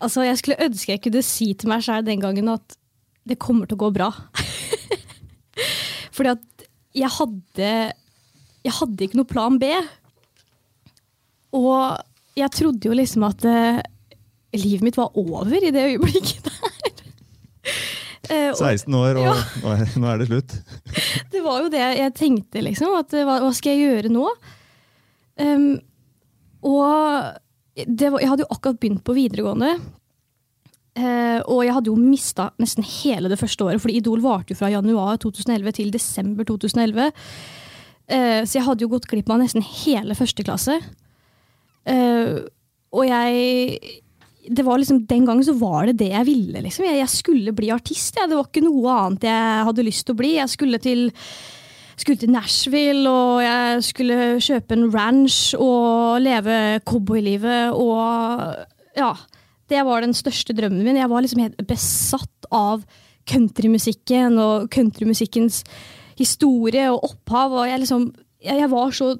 [0.03, 2.75] Altså, jeg skulle ønske jeg kunne si til meg sjøl den gangen at
[3.27, 4.09] det kommer til å gå bra.
[6.15, 7.71] Fordi at jeg hadde
[8.65, 9.69] Jeg hadde ikke noe plan B.
[11.55, 13.79] Og jeg trodde jo liksom at uh,
[14.57, 16.63] livet mitt var over i det øyeblikket der.
[18.27, 19.33] Eh, og 16 år, og Ja.
[19.63, 20.53] nå, er, nå er det slutt.
[21.33, 22.95] det var jo det jeg tenkte, liksom.
[22.99, 24.25] At eh, hva, hva skal jeg gjøre nå?
[25.37, 25.69] Um,
[26.65, 29.75] og var, jeg hadde jo akkurat begynt på videregående.
[30.97, 34.57] Uh, og jeg hadde jo mista nesten hele det første året, fordi Idol varte jo
[34.57, 37.11] fra januar 2011 til desember 2011.
[38.07, 40.79] Uh, så jeg hadde jo gått glipp av nesten hele første klasse.
[41.87, 42.47] Uh,
[42.95, 44.01] og jeg
[44.47, 46.61] det var liksom, Den gangen så var det det jeg ville.
[46.61, 46.85] liksom.
[46.85, 48.15] Jeg, jeg skulle bli artist.
[48.15, 48.29] Jeg.
[48.29, 50.33] Det var ikke noe annet jeg hadde lyst til å bli.
[50.37, 51.07] Jeg skulle til,
[51.97, 57.75] skulle til Nashville, og jeg skulle kjøpe en ranch og leve cowboylivet.
[57.75, 59.11] Og ja,
[59.69, 61.01] det var den største drømmen min.
[61.01, 62.85] Jeg var liksom helt besatt av
[63.27, 65.63] countrymusikken og countrymusikkens
[66.17, 67.51] historie og opphav.
[67.51, 68.11] og jeg, liksom,
[68.43, 69.11] jeg, jeg var så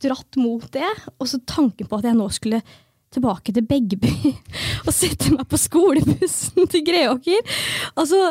[0.00, 0.88] dratt mot det.
[1.18, 2.62] Og så tanken på at jeg nå skulle
[3.10, 4.12] tilbake til Begby
[4.86, 7.56] og sette meg på skolebussen til Greåker.
[7.98, 8.30] Altså,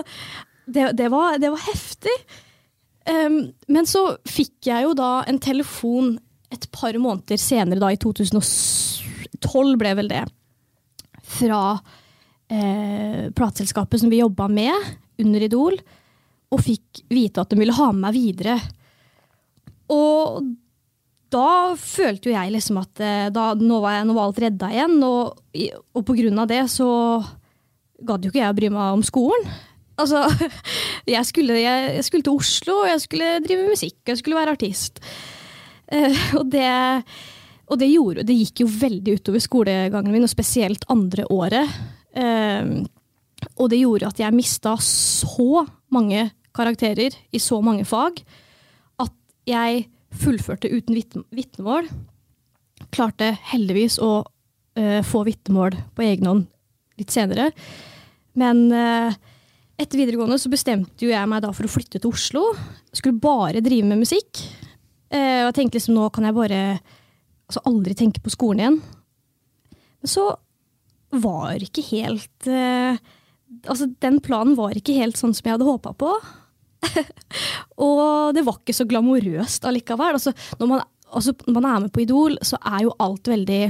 [0.65, 2.15] det, det, var, det var heftig.
[3.09, 6.17] Um, men så fikk jeg jo da en telefon
[6.49, 10.23] et par måneder senere, da i 2012 ble vel det,
[11.29, 11.61] fra
[12.49, 14.73] eh, plateselskapet som vi jobba med
[15.21, 15.77] under Idol,
[16.49, 18.55] og fikk vite at de ville ha med meg videre.
[19.93, 20.41] Og
[21.33, 24.69] da følte jo jeg liksom at eh, da, nå, var jeg, nå var alt redda
[24.73, 25.41] igjen, og,
[25.93, 26.89] og på grunn av det så
[28.05, 29.49] gadd jo ikke jeg å bry meg om skolen.
[29.99, 30.23] Altså,
[31.15, 34.39] jeg skulle, jeg, jeg skulle til Oslo, og jeg skulle drive musikk, og jeg skulle
[34.39, 35.03] være artist.
[35.89, 36.69] Uh, og det,
[37.65, 41.77] og det gjorde Det gikk jo veldig utover skolegangen min, og spesielt andre året.
[42.13, 42.85] Uh,
[43.59, 48.19] og det gjorde at jeg mista så mange karakterer i så mange fag
[48.99, 49.13] at
[49.47, 51.89] jeg fullførte uten vitne- vitnemål.
[52.93, 56.47] Klarte heldigvis å uh, få vitnemål på egen hånd
[56.99, 57.49] litt senere.
[58.39, 59.13] Men uh,
[59.79, 62.45] etter videregående så bestemte jeg meg for å flytte til Oslo.
[62.91, 64.43] Skulle bare drive med musikk.
[65.13, 66.63] Uh, og jeg tenkte liksom nå kan jeg bare
[67.49, 68.81] altså aldri tenke på skolen igjen.
[69.99, 70.29] Men så
[71.09, 72.49] var ikke helt
[73.65, 76.11] Altså, den planen var ikke helt sånn som jeg hadde håpa på.
[77.85, 80.17] og det var ikke så glamorøst allikevel.
[80.19, 83.63] Altså, når, man, altså, når man er med på Idol, så er jo alt veldig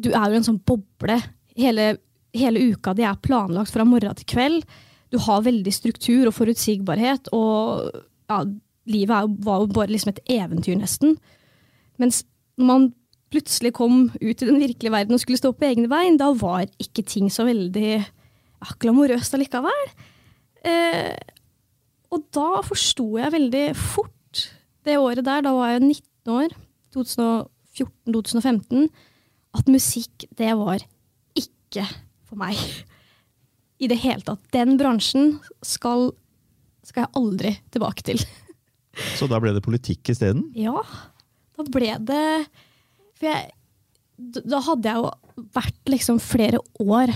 [0.00, 1.18] Du er jo en sånn boble.
[1.58, 1.90] Hele,
[2.36, 4.64] hele uka di er planlagt fra morgen til kveld.
[5.10, 7.90] Du har veldig struktur og forutsigbarhet, og
[8.30, 8.44] ja,
[8.88, 11.16] livet er, var jo bare liksom et eventyr, nesten.
[12.00, 12.22] Mens
[12.60, 12.88] når man
[13.30, 16.64] plutselig kom ut i den virkelige verden og skulle stå på egne bein, da var
[16.82, 19.84] ikke ting så veldig ja, glamorøst allikevel.
[20.66, 21.14] Eh,
[22.10, 24.46] og da forsto jeg veldig fort
[24.86, 26.54] det året der, da var jeg 19 år,
[26.96, 28.88] 2014-2015,
[29.58, 30.82] at musikk, det var
[31.38, 31.84] ikke
[32.28, 32.58] for meg.
[33.80, 34.42] I det hele tatt.
[34.54, 36.10] Den bransjen skal,
[36.86, 38.20] skal jeg aldri tilbake til.
[39.16, 40.48] Så da ble det politikk isteden?
[40.58, 40.82] Ja,
[41.56, 42.24] da ble det
[43.20, 43.52] For jeg,
[44.18, 47.12] da hadde jeg jo vært liksom flere år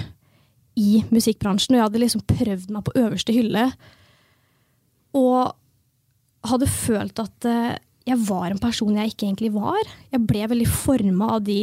[0.81, 3.69] i musikkbransjen, og jeg hadde liksom prøvd meg på øverste hylle.
[5.15, 5.55] Og
[6.45, 9.81] hadde følt at eh, jeg var en person jeg ikke egentlig var.
[10.13, 11.63] Jeg ble veldig forma av de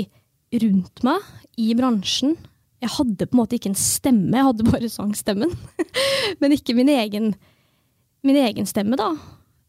[0.62, 1.28] rundt meg
[1.62, 2.36] i bransjen.
[2.82, 5.52] Jeg hadde på en måte ikke en stemme, jeg hadde bare sangstemmen.
[6.42, 7.36] Men ikke min egen,
[8.26, 9.12] min egen stemme, da.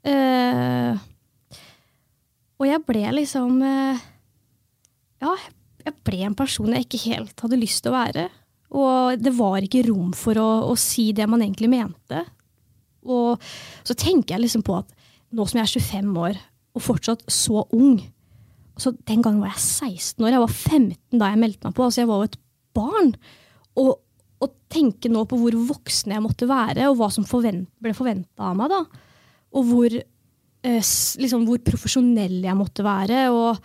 [0.03, 0.97] Uh,
[2.59, 4.01] og jeg ble liksom uh,
[5.23, 5.37] Ja,
[5.85, 8.27] jeg ble en person jeg ikke helt hadde lyst til å være.
[8.73, 12.25] Og det var ikke rom for å, å si det man egentlig mente.
[13.09, 13.43] Og
[13.83, 14.91] så tenker jeg liksom på at
[15.33, 16.41] nå som jeg er 25 år,
[16.73, 18.01] og fortsatt så ung
[18.81, 20.31] så Den gangen var jeg 16 år.
[20.33, 21.85] Jeg var 15 da jeg meldte meg på.
[21.85, 22.39] altså Jeg var jo et
[22.75, 23.11] barn.
[23.79, 23.91] Og
[24.43, 28.49] å tenke nå på hvor voksen jeg måtte være, og hva som forvent, ble forventa
[28.49, 28.81] av meg, da.
[29.53, 30.91] Og hvor, eh,
[31.23, 33.27] liksom, hvor profesjonell jeg måtte være.
[33.31, 33.61] Og,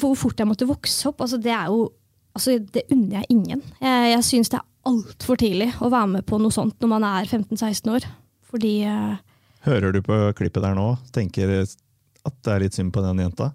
[0.00, 1.88] hvor fort jeg måtte vokse opp, altså det er jo
[2.30, 3.62] altså Det unner jeg ingen.
[3.82, 7.06] Jeg, jeg syns det er altfor tidlig å være med på noe sånt når man
[7.06, 8.06] er 15-16 år.
[8.50, 9.18] Fordi eh,
[9.66, 10.94] Hører du på klippet der nå?
[11.14, 13.50] Tenker at det er litt synd på den jenta?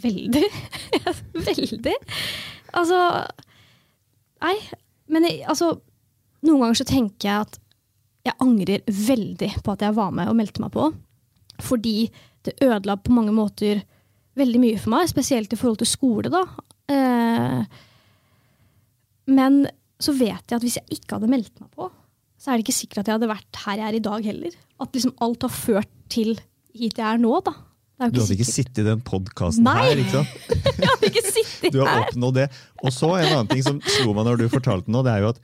[0.00, 0.44] Veldig.
[1.50, 1.96] Veldig.
[2.78, 3.00] Altså
[4.40, 4.56] Nei.
[5.10, 5.74] Men jeg, altså
[6.46, 7.58] Noen ganger så tenker jeg at
[8.24, 10.90] jeg angrer veldig på at jeg var med og meldte meg på.
[11.64, 12.10] Fordi
[12.44, 13.80] det ødela på mange måter
[14.40, 16.42] veldig mye for meg, spesielt i forhold til skole, da.
[16.92, 17.62] Eh,
[19.32, 19.56] men
[20.00, 21.88] så vet jeg at hvis jeg ikke hadde meldt meg på,
[22.40, 24.54] så er det ikke sikkert at jeg hadde vært her jeg er i dag heller.
[24.80, 26.38] At liksom alt har ført til
[26.76, 27.52] hit jeg er nå, da.
[28.00, 30.36] Er Du hadde ikke sittet i den podkasten her, ikke sant?
[30.80, 32.46] Jeg hadde ikke sittet Du har oppnådd det.
[32.80, 35.32] Og så en annen ting som slo meg når du fortalte nå, det er jo
[35.34, 35.42] at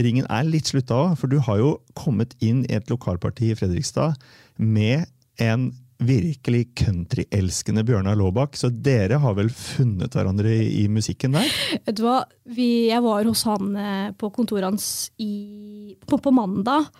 [0.00, 1.18] ringen er litt slutta òg.
[1.20, 4.16] For du har jo kommet inn i et lokalparti i Fredrikstad
[4.56, 5.04] med
[5.36, 5.68] en
[6.06, 8.58] virkelig countryelskende Bjørnar Laabak.
[8.58, 11.48] Så dere har vel funnet hverandre i, i musikken der?
[11.86, 12.20] Vet du hva?
[12.52, 14.86] Vi, jeg var hos han eh, på kontoret hans
[15.22, 16.90] i, på, på mandag.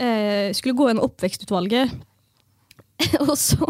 [0.00, 1.96] Eh, skulle gå gjennom oppvekstutvalget.
[3.24, 3.68] og så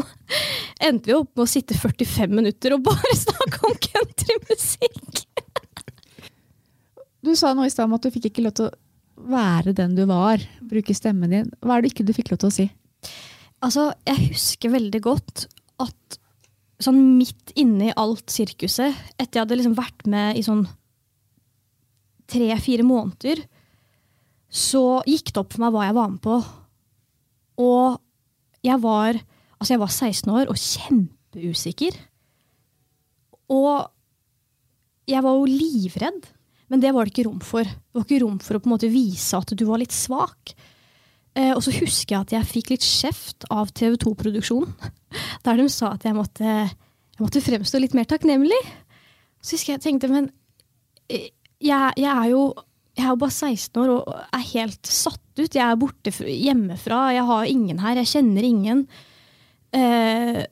[0.82, 5.24] endte vi opp med å sitte 45 minutter og bare snakke om countrymusikk.
[7.20, 9.96] Du sa noe i stad om at du fikk ikke lov til å være den
[9.98, 10.40] du var.
[10.64, 11.50] Bruke stemmen din.
[11.60, 12.70] Hva er det ikke du fikk lov til å si?
[13.60, 15.44] Altså, jeg husker veldig godt
[15.82, 16.18] at
[16.80, 20.64] sånn midt inne i alt sirkuset, etter jeg hadde liksom vært med i sånn
[22.30, 23.42] tre-fire måneder,
[24.50, 26.38] så gikk det opp for meg hva jeg var med på.
[27.60, 28.00] Og
[28.66, 29.20] jeg var,
[29.58, 32.00] altså jeg var 16 år og kjempeusikker.
[33.50, 33.90] Og
[35.10, 36.28] jeg var jo livredd,
[36.70, 37.66] men det var det ikke rom for.
[37.66, 40.54] Det var ikke rom for å på en måte vise at du var litt svak.
[41.40, 44.72] Eh, og så husker jeg at jeg fikk litt kjeft av TV 2-produksjonen.
[45.46, 48.58] Der de sa at jeg måtte, jeg måtte fremstå litt mer takknemlig.
[49.40, 50.28] Så husker jeg tenkte, men
[51.08, 51.30] eh,
[51.62, 52.42] jeg, jeg, er jo,
[52.98, 55.46] jeg er jo bare 16 år og er helt satt ut.
[55.56, 58.82] Jeg er borte hjemmefra, jeg har ingen her, jeg kjenner ingen.
[59.72, 60.42] Eh,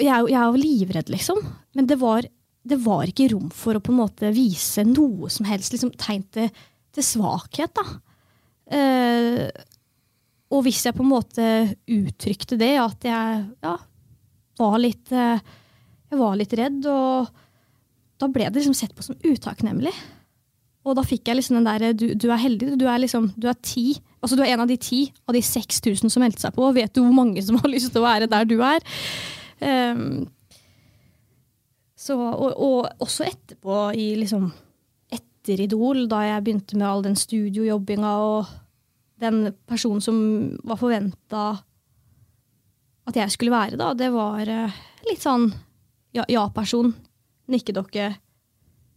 [0.00, 1.42] jeg, er jo- jeg er jo livredd, liksom.
[1.76, 2.24] Men det var,
[2.64, 6.24] det var ikke rom for å på en måte vise noe som helst liksom, tegn
[6.32, 6.48] til,
[6.96, 7.74] til svakhet.
[7.76, 7.84] da.
[8.72, 9.50] Eh,
[10.52, 11.48] og hvis jeg på en måte
[11.88, 13.76] uttrykte det, at jeg ja,
[14.60, 15.40] var litt eh,
[16.12, 17.30] Jeg var litt redd, og
[18.20, 19.94] da ble det liksom sett på som utakknemlig.
[20.82, 23.48] Og da fikk jeg liksom den derre du, du er heldig, du er liksom Du
[23.48, 23.94] er ti.
[24.20, 26.68] Altså du er en av de ti av de 6000 som meldte seg på.
[26.76, 28.84] Vet du hvor mange som har lyst til å være der du er?
[29.62, 30.26] Um,
[31.96, 34.48] så, og, og også etterpå, i liksom
[35.14, 38.50] etter Idol, da jeg begynte med all den studiojobbinga og
[39.22, 40.16] den personen som
[40.66, 41.44] var forventa
[43.08, 45.48] at jeg skulle være, da, det var eh, litt sånn
[46.14, 46.30] ja-person.
[46.30, 46.92] ja-person.
[47.52, 48.10] Nikkedokke.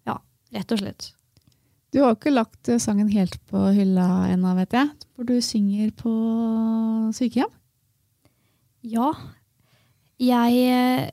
[0.06, 0.20] Ja,
[0.54, 1.08] rett og slett.
[1.96, 4.92] Du har jo ikke lagt eh, sangen helt på hylla ennå, vet jeg.
[5.16, 6.14] For du synger på
[7.16, 7.52] sykehjem.
[8.86, 9.10] Ja.
[10.22, 11.10] Jeg eh,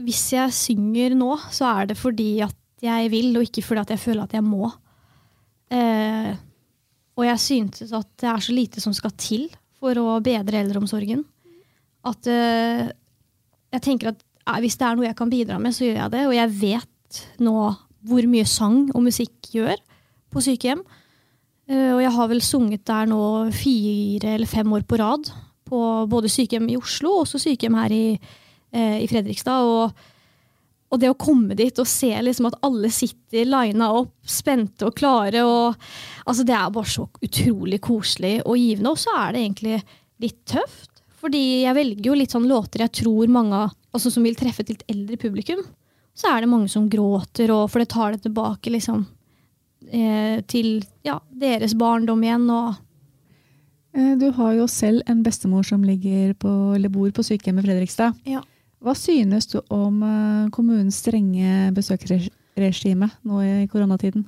[0.00, 3.90] Hvis jeg synger nå, så er det fordi at jeg vil, og ikke fordi at
[3.94, 4.70] jeg føler at jeg må.
[5.70, 6.32] Eh,
[7.18, 9.48] og jeg syntes at det er så lite som skal til
[9.80, 11.22] for å bedre eldreomsorgen.
[12.06, 12.88] At uh,
[13.70, 16.14] jeg tenker at eh, hvis det er noe jeg kan bidra med, så gjør jeg
[16.14, 16.24] det.
[16.28, 17.54] Og jeg vet nå
[18.08, 19.80] hvor mye sang og musikk gjør
[20.32, 20.82] på sykehjem.
[21.70, 23.22] Uh, og jeg har vel sunget der nå
[23.54, 25.32] fire eller fem år på rad.
[25.70, 28.06] På både sykehjem i Oslo og også sykehjem her i,
[28.76, 29.68] uh, i Fredrikstad.
[29.68, 30.08] Og,
[30.90, 34.96] og det å komme dit og se liksom at alle sitter lina opp, spente og
[34.98, 35.44] klare.
[35.46, 35.76] Og,
[36.26, 38.90] altså det er bare så utrolig koselig og givende.
[38.90, 39.76] Og så er det egentlig
[40.24, 41.04] litt tøft.
[41.20, 44.74] Fordi jeg velger jo litt sånn låter jeg tror mange altså som vil treffe et
[44.74, 45.62] litt eldre publikum.
[46.16, 49.04] Så er det mange som gråter, og, for det tar det tilbake liksom,
[49.94, 52.48] eh, til ja, deres barndom igjen.
[52.50, 52.74] Og
[53.96, 56.50] Eh, Du har jo selv en bestemor som ligger på,
[56.90, 58.14] bor på sykehjemmet Fredrikstad.
[58.24, 58.42] Ja.
[58.80, 64.24] Hva synes du om eh, kommunens strenge besøksregime nå i koronatiden?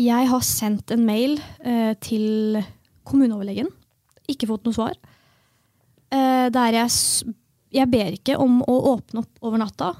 [0.00, 2.60] jeg har sendt en mail eh, til
[3.08, 3.70] kommuneoverlegen.
[4.28, 4.98] Ikke fått noe svar.
[6.12, 6.92] Eh, der jeg,
[7.72, 9.94] jeg ber ikke om å åpne opp over natta,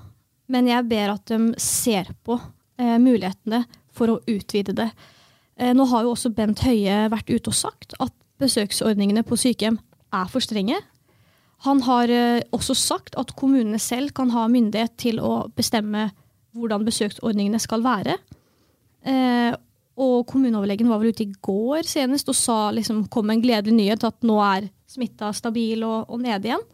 [0.52, 2.38] men jeg ber at de ser på
[2.80, 3.58] mulighetene
[3.92, 4.86] for å utvide det.
[5.76, 9.76] Nå har jo også Bent Høie vært ute og sagt at besøksordningene på sykehjem
[10.16, 10.78] er for strenge.
[11.66, 16.08] Han har eh, også sagt at kommunene selv kan ha myndighet til å bestemme
[16.56, 18.16] hvordan besøksordningene skal være.
[19.04, 19.52] Eh,
[20.00, 23.76] og kommuneoverlegen var vel ute i går senest og sa, liksom, kom med en gledelig
[23.76, 26.64] nyhet at nå er smitta stabil og, og nede igjen.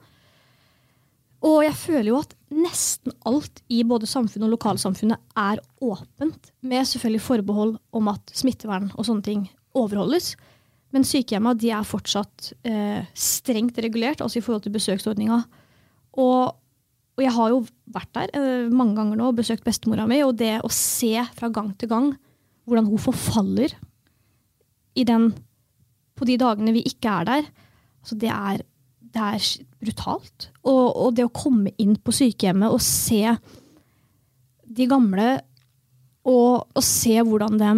[1.46, 6.88] Og jeg føler jo at nesten alt i både samfunnet og lokalsamfunnet er åpent, med
[6.88, 9.44] selvfølgelig forbehold om at smittevern og sånne ting
[9.76, 10.34] overholdes.
[10.96, 15.42] Men sykehjemmene er fortsatt eh, strengt regulert, altså i forhold til besøksordninga.
[16.16, 16.54] Og,
[17.12, 17.58] og jeg har jo
[17.92, 21.52] vært der eh, mange ganger nå og besøkt bestemora mi, og det å se fra
[21.52, 22.14] gang til gang
[22.64, 23.76] hvordan hun forfaller
[24.96, 25.28] den,
[26.16, 27.50] på de dagene vi ikke er der,
[28.00, 28.64] altså det er
[29.16, 29.44] det er
[29.80, 30.50] brutalt.
[30.66, 33.22] Og, og, det å komme inn på sykehjemmet og se
[34.76, 35.28] de gamle,
[36.26, 37.70] og, og se hvordan de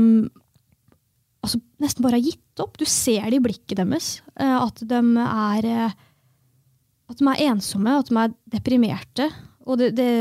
[1.44, 2.78] altså, nesten bare har gitt opp.
[2.80, 4.18] Du ser det i blikket deres.
[4.38, 5.96] Eh, at de er eh,
[7.08, 9.30] at de er ensomme, at de er deprimerte.
[9.68, 10.12] Og det, det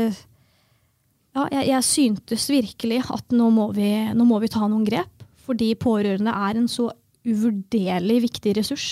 [1.36, 5.12] Ja, jeg, jeg, syntes virkelig at nå må, vi, nå må vi ta noen grep.
[5.48, 6.88] Fordi pårørende er en så
[7.28, 8.88] uvurderlig viktig ressurs.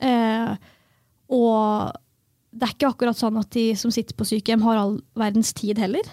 [0.00, 0.54] Eh,
[1.28, 1.92] og
[2.50, 5.80] det er ikke akkurat sånn at de som sitter på sykehjem, har all verdens tid
[5.80, 6.08] heller.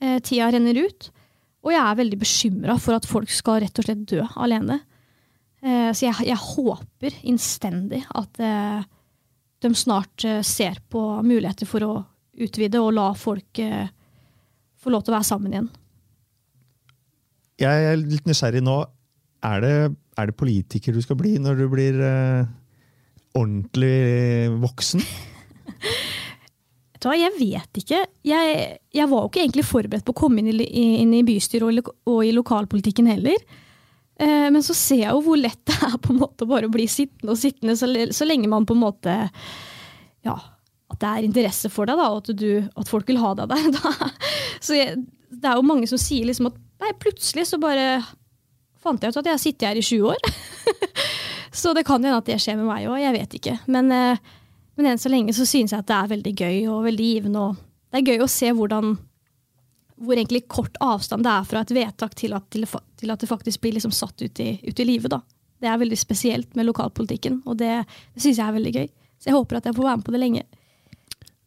[0.00, 1.10] Eh, tida renner ut.
[1.66, 4.78] Og jeg er veldig bekymra for at folk skal rett og slett dø alene.
[5.66, 8.84] Eh, så jeg, jeg, håper innstendig at eh,
[9.64, 11.94] de snart eh, ser på muligheter for å
[12.36, 13.58] utvide og la folk
[14.76, 15.70] få lov til å være sammen igjen.
[17.56, 18.76] Jeg er litt nysgjerrig nå.
[19.46, 19.72] Er det,
[20.20, 21.96] er det politiker du skal bli når du blir
[23.32, 25.00] ordentlig voksen?
[27.04, 28.00] Jeg vet ikke.
[28.26, 30.66] Jeg, jeg, var jo ikke egentlig forberedt på å komme inn i,
[31.02, 33.36] inn i bystyret og, og, i lokalpolitikken heller.
[34.16, 36.72] Eh, men så ser jeg jo hvor lett det er på en måte bare å
[36.72, 39.16] bli sittende og sittende, så, så lenge man på en måte
[40.24, 40.36] Ja,
[40.92, 43.52] at det er interesse for deg, da, og at, du, at folk vil ha deg
[43.52, 43.66] der.
[43.76, 44.10] Da.
[44.64, 48.00] Så jeg, det er jo mange som sier liksom at nei, plutselig så bare
[48.82, 50.30] fant jeg ut at jeg har sittet her i sju år.
[51.56, 53.56] Så det kan hende at det skjer med meg òg, jeg vet ikke.
[53.72, 54.34] Men, eh,
[54.76, 57.44] men, enn så lenge så synes jeg at det er veldig gøy og veldig givende.
[57.46, 58.92] Og det er gøy å se hvordan,
[60.04, 62.68] hvor egentlig kort avstand det er fra et vedtak til at, til,
[63.00, 65.14] til at det faktisk blir liksom satt ut i, ut i livet.
[65.14, 65.22] Da.
[65.64, 67.72] Det er veldig spesielt med lokalpolitikken, og det,
[68.12, 68.86] det syns jeg er veldig gøy.
[69.16, 70.46] Så jeg håper at jeg får være med på det lenge.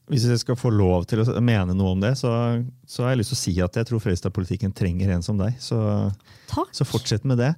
[0.09, 2.31] Hvis jeg skal få lov til å mene noe om det, så,
[2.89, 5.59] så har jeg lyst til å si at jeg tror Fredrikstad-politikken trenger en som deg.
[5.61, 5.77] Så,
[6.49, 7.51] så fortsett med det.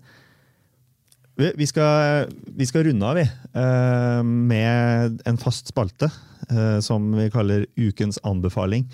[1.35, 6.11] Vi skal, vi skal runde av vi, eh, med en fast spalte
[6.49, 8.85] eh, som vi kaller Ukens anbefaling.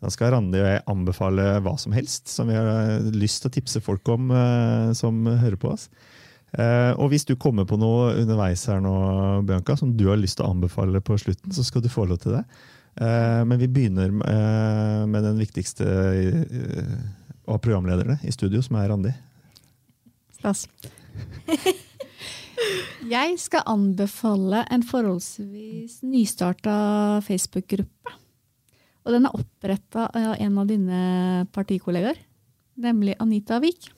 [0.00, 3.56] Da skal Randi og jeg anbefale hva som helst som vi har lyst til å
[3.58, 5.90] tipse folk om eh, som hører på oss.
[6.50, 8.92] Og hvis du kommer på noe underveis her nå,
[9.46, 12.18] Bianca, som du har lyst til å anbefale på slutten, så skal du få lov
[12.24, 12.42] til det.
[13.46, 14.10] Men vi begynner
[15.06, 15.86] med den viktigste
[17.46, 19.14] av programlederne i studio, som er Randi.
[20.40, 20.66] Stas.
[23.10, 26.74] Jeg skal anbefale en forholdsvis nystarta
[27.24, 28.16] Facebook-gruppe.
[29.06, 31.00] Og den er oppretta av en av dine
[31.54, 32.20] partikollegaer,
[32.80, 33.88] nemlig Anita Wiik.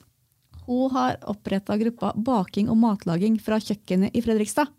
[0.63, 4.71] Hun har oppretta gruppa Baking og matlaging fra kjøkkenet i Fredrikstad.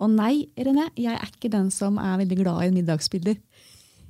[0.00, 3.40] Og nei, René, jeg er ikke den som er veldig glad i middagsbilder.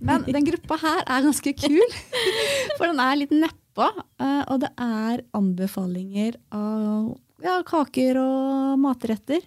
[0.01, 1.97] Men den gruppa her er ganske kul,
[2.77, 3.91] for den er litt neppa.
[4.19, 7.11] Eh, og det er anbefalinger av
[7.44, 9.42] ja, kaker og matretter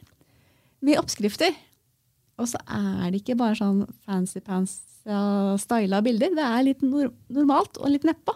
[0.83, 1.53] med oppskrifter.
[2.41, 6.33] Og så er det ikke bare sånn fancy pants ja, styla bilder.
[6.35, 8.35] Det er litt nor normalt og litt neppa.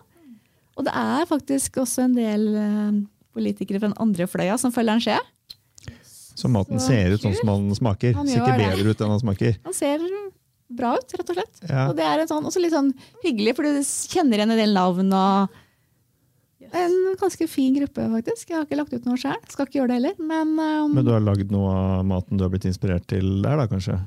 [0.77, 2.99] Og det er faktisk også en del uh,
[3.33, 5.17] politikere fra den andre fløya som følger en skje.
[6.37, 8.13] Så maten så ser ut sånn som den smaker?
[8.13, 9.55] Han ser ikke bedre ut enn den smaker?
[9.65, 10.03] Han ser
[10.77, 11.61] bra ut, rett og slett.
[11.63, 11.87] Ja.
[11.87, 12.91] Og det er sånn, også litt sånn
[13.23, 15.09] hyggelig, for du kjenner igjen en del navn.
[15.17, 15.63] og
[16.75, 18.49] en ganske fin gruppe, faktisk.
[18.49, 19.39] Jeg har ikke lagt ut noe sjøl.
[19.51, 20.19] Skal ikke gjøre det heller.
[20.19, 23.60] Men, um, men du har lagd noe av maten du har blitt inspirert til der,
[23.60, 23.99] da kanskje?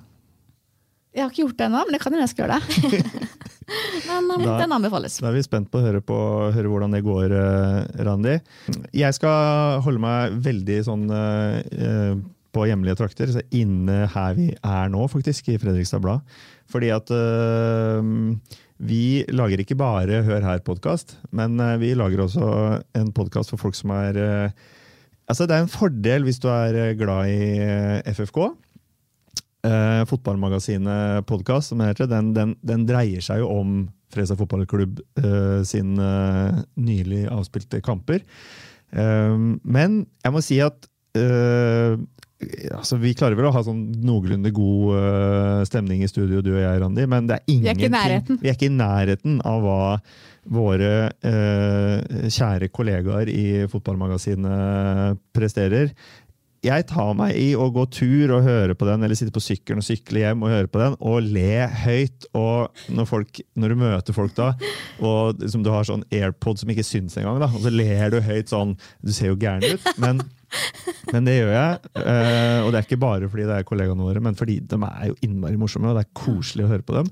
[1.10, 3.00] Jeg har ikke gjort det ennå, men det kan hende jeg skal gjøre det.
[4.06, 5.18] men um, da, den anbefales.
[5.22, 6.18] Da er vi spent på å høre, på,
[6.54, 8.36] høre hvordan det går, uh, Randi.
[8.94, 12.14] Jeg skal holde meg veldig sånn uh,
[12.54, 16.26] på hjemlige trakter, så inne her vi er nå, faktisk, i Fredrikstad Blad.
[16.70, 18.02] Fordi at uh,
[18.80, 22.46] vi lager ikke bare Hør her-podkast, men eh, vi lager også
[22.96, 24.68] en podkast for folk som er eh,
[25.30, 28.40] Altså, det er en fordel hvis du er eh, glad i FFK.
[29.62, 33.74] Eh, Fotballmagasinet podkast, som heter, den, den, den, dreier seg jo om
[34.10, 38.24] Fredrikstad fotballklubb eh, sine eh, nylig avspilte kamper.
[38.90, 40.88] men jeg må si at
[42.74, 46.62] altså, Vi klarer vel å ha sånn noenlunde god uh, stemning i studio, du og
[46.62, 47.92] jeg, Randi, men det er ingenting,
[48.40, 49.82] vi, er ikke i nærheten av hva
[50.50, 55.92] våre uh, kjære kollegaer i Fotballmagasinet presterer.
[56.64, 59.84] jeg tar meg i å gå tur og høre på den, eller sitte på sykkelen
[59.84, 62.26] og sykle hjem og høre på den, og le høyt.
[62.36, 64.50] Og når, folk, når du møter folk da,
[65.04, 68.20] og liksom du har sånn AirPod som ikke syns engang, da, og så ler du
[68.24, 70.24] høyt sånn Du ser jo gæren ut, men,
[71.12, 71.92] men det gjør jeg.
[71.94, 75.12] Uh, og det er ikke bare fordi det er kollegaene våre, men fordi de er
[75.12, 77.08] jo innmari morsomme, og det er koselig å høre på dem.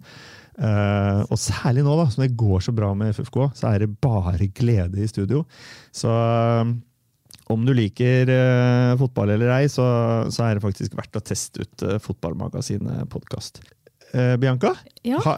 [0.59, 3.95] Uh, og særlig nå, da, som det går så bra med FFK, så er det
[4.03, 5.45] bare glede i studio.
[5.95, 6.73] Så eh,
[7.55, 9.87] om du liker uh, fotball eller ei, så,
[10.35, 13.63] så er det faktisk verdt å teste ut uh, Fotballmagasinet podkast.
[14.13, 14.73] Bianca,
[15.05, 15.19] Ja.
[15.25, 15.33] ha,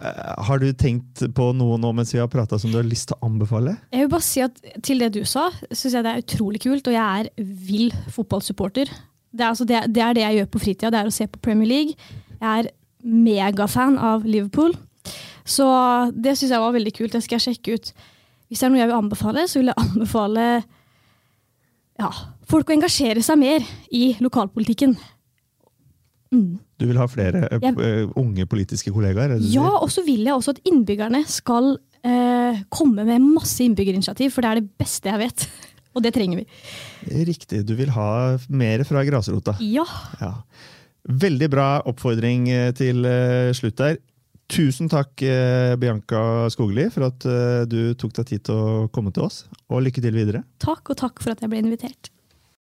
[0.47, 3.17] har du tenkt på noe nå mens vi har prata som du har lyst til
[3.19, 3.77] å anbefale?
[3.93, 6.87] Jeg vil bare si at Til det du sa, syns jeg det er utrolig kult,
[6.87, 8.87] og jeg er vill fotballsupporter.
[9.31, 11.27] Det er, altså det, det er det jeg gjør på fritida, det er å se
[11.31, 11.95] på Premier League.
[12.41, 12.71] Jeg er
[13.03, 14.75] megafan av Liverpool.
[15.47, 15.67] Så
[16.15, 17.13] det syns jeg var veldig kult.
[17.15, 17.93] Det skal jeg sjekke ut.
[18.51, 20.47] Hvis det er noe jeg vil anbefale, så vil jeg anbefale
[22.01, 22.11] ja,
[22.51, 23.65] folk å engasjere seg mer
[23.95, 24.97] i lokalpolitikken.
[26.31, 29.33] Du vil ha flere eh, Jeg- eh, unge politiske kollegaer?
[29.35, 34.31] er Ja, og så vil jeg også at innbyggerne skal eh, komme med masse innbyggerinitiativ,
[34.31, 35.49] for det er det beste jeg vet.
[35.95, 36.45] Og det trenger vi.
[37.27, 37.65] Riktig.
[37.67, 39.57] Du vil ha mer fra grasrota.
[39.61, 39.83] Ja.
[40.21, 40.37] Ja.
[41.11, 43.03] Veldig bra oppfordring eh, til
[43.59, 43.99] slutt der.
[44.51, 45.15] Tusen takk,
[45.79, 47.23] Bianca Skogli, for at
[47.71, 49.45] du tok deg tid til å komme til oss.
[49.71, 50.45] Og lykke til videre.
[50.59, 52.10] Takk, og takk for at jeg ble invitert.